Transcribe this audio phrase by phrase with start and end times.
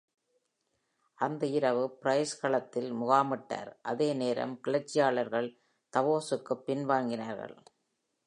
[1.19, 5.49] அன்று இரவு, பிரைஸ் களத்தில் முகாமிட்டார்; அதே நேரம், கிளர்ச்சியாளர்கள்
[5.93, 7.55] தாவோஸுக்குப் பின்வாங்கினார்கள்.